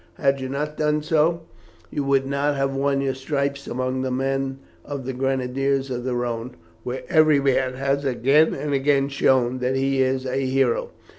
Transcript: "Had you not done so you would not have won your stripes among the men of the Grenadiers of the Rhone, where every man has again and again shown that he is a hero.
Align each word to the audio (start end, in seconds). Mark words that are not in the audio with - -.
"Had 0.15 0.41
you 0.41 0.49
not 0.49 0.77
done 0.77 1.03
so 1.03 1.41
you 1.91 2.03
would 2.03 2.25
not 2.25 2.55
have 2.55 2.75
won 2.75 3.01
your 3.01 3.13
stripes 3.13 3.67
among 3.67 4.01
the 4.01 4.09
men 4.09 4.57
of 4.83 5.05
the 5.05 5.13
Grenadiers 5.13 5.91
of 5.91 6.05
the 6.05 6.15
Rhone, 6.15 6.55
where 6.83 7.03
every 7.07 7.39
man 7.39 7.75
has 7.75 8.03
again 8.03 8.55
and 8.55 8.73
again 8.73 9.09
shown 9.09 9.59
that 9.59 9.75
he 9.75 10.01
is 10.01 10.25
a 10.25 10.43
hero. 10.43 10.89